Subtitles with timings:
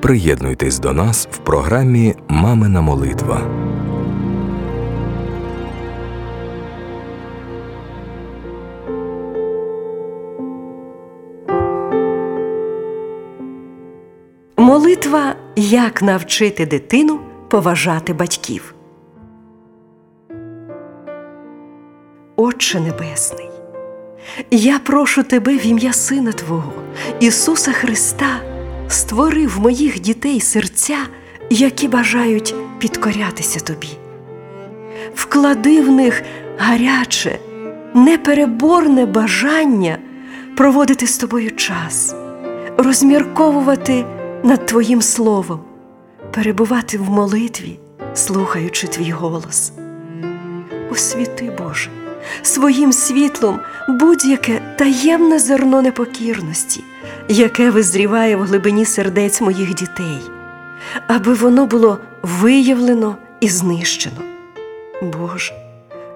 [0.00, 3.40] Приєднуйтесь до нас в програмі Мамина молитва.
[14.56, 18.74] Молитва Як навчити дитину поважати батьків.
[22.36, 23.50] Отче Небесний,
[24.50, 26.72] я прошу Тебе в ім'я Сина Твого,
[27.20, 28.40] Ісуса Христа,
[28.88, 30.96] створи в моїх дітей серця,
[31.50, 33.88] які бажають підкорятися Тобі.
[35.14, 36.22] Вклади в них
[36.58, 37.38] гаряче,
[37.94, 39.98] непереборне бажання
[40.56, 42.14] проводити з тобою час,
[42.76, 44.04] розмірковувати
[44.42, 45.60] над Твоїм Словом,
[46.30, 47.78] перебувати в молитві,
[48.14, 49.72] слухаючи Твій голос.
[50.90, 51.90] Освіти, Боже,
[52.42, 56.84] своїм світлом будь-яке таємне зерно непокірності,
[57.28, 60.18] яке визріває в глибині сердець моїх дітей,
[61.06, 64.22] аби воно було виявлено і знищено.
[65.02, 65.52] Боже,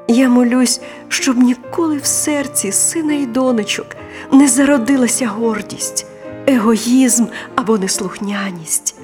[0.08, 3.86] я молюсь, щоб ніколи в серці сина і донечок
[4.32, 6.06] не зародилася гордість,
[6.46, 8.94] егоїзм або неслухняність.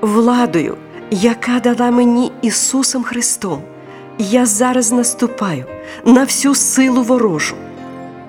[0.00, 0.76] Владою,
[1.10, 3.62] яка дала мені Ісусом Христом,
[4.18, 5.64] я зараз наступаю
[6.04, 7.56] на всю силу ворожу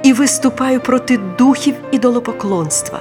[0.03, 2.99] і виступаю проти духів ідолопоклонства,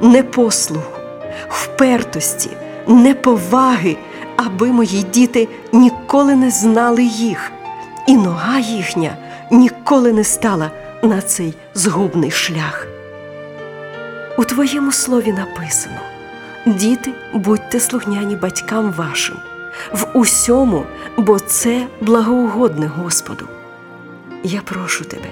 [0.00, 1.00] непослуху,
[1.48, 2.50] впертості,
[2.86, 3.96] неповаги,
[4.36, 7.52] аби мої діти ніколи не знали їх,
[8.06, 9.16] і нога їхня
[9.50, 10.70] ніколи не стала
[11.02, 12.86] на цей згубний шлях.
[14.38, 16.00] У твоєму слові написано:
[16.66, 19.36] Діти, будьте слухняні батькам вашим
[19.92, 20.84] в усьому,
[21.16, 23.48] бо це благоугодне Господу.
[24.44, 25.28] Я прошу тебе,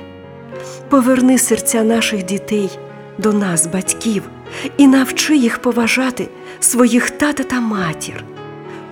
[0.88, 2.78] поверни серця наших дітей
[3.18, 4.22] до нас, батьків,
[4.76, 6.28] і навчи їх поважати
[6.60, 8.24] своїх тата та матір,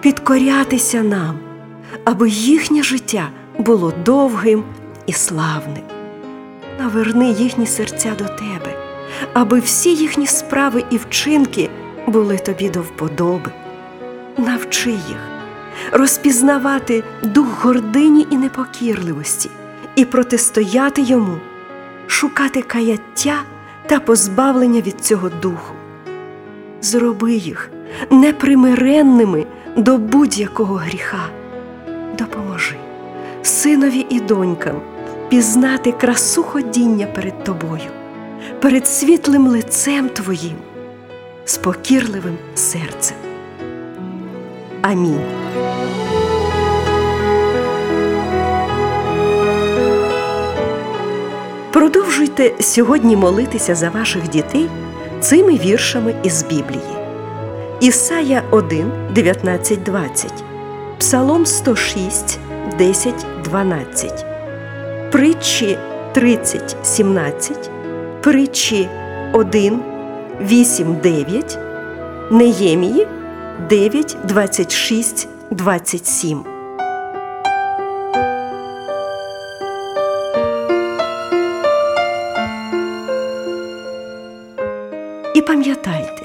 [0.00, 1.38] підкорятися нам,
[2.04, 4.64] аби їхнє життя було довгим
[5.06, 5.82] і славним.
[6.78, 8.76] Наверни їхні серця до тебе,
[9.32, 11.70] аби всі їхні справи і вчинки
[12.06, 13.50] були тобі до вподоби.
[14.38, 15.31] Навчи їх
[15.92, 19.50] розпізнавати дух гордині і непокірливості
[19.96, 21.36] і протистояти йому,
[22.06, 23.42] шукати каяття
[23.86, 25.74] та позбавлення від цього духу.
[26.80, 27.70] Зроби їх
[28.10, 29.46] непримиренними
[29.76, 31.28] до будь-якого гріха.
[32.18, 32.76] Допоможи
[33.42, 34.80] синові і донькам
[35.28, 37.90] пізнати красу ходіння перед тобою,
[38.60, 40.56] перед світлим лицем Твоїм,
[41.44, 43.31] спокірливим серцем.
[44.82, 45.20] Амінь.
[51.72, 54.68] Продовжуйте сьогодні молитися за ваших дітей
[55.20, 56.96] цими віршами із Біблії.
[57.80, 60.32] Ісая 1, 19, 20,
[60.98, 62.38] Псалом 106,
[62.78, 64.26] 10, 12,
[65.12, 65.78] Притчі
[66.12, 67.70] 30, 17,
[68.20, 68.88] Притчі
[69.32, 69.80] 1,
[70.40, 71.58] 8, 9,
[72.30, 73.06] Неємії
[73.60, 76.44] 9, 26, 27.
[85.34, 86.22] І пам'ятайте,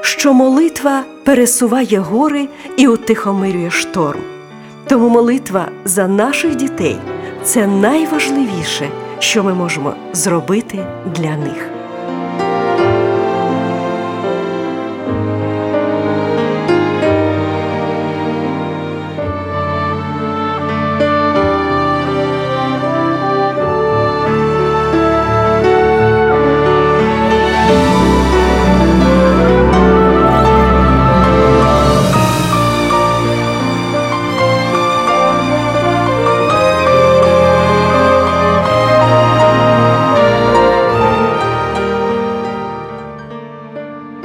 [0.00, 4.20] що молитва пересуває гори і утихомирює шторм.
[4.88, 6.96] Тому молитва за наших дітей
[7.44, 11.81] це найважливіше, що ми можемо зробити для них.